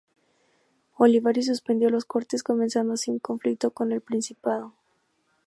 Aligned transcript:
Olivares 0.97 1.45
suspendió 1.45 1.91
las 1.91 2.05
Cortes, 2.05 2.41
comenzando 2.41 2.93
así 2.93 3.11
un 3.11 3.19
conflicto 3.19 3.69
con 3.69 3.91
el 3.91 4.01
Principado. 4.01 4.73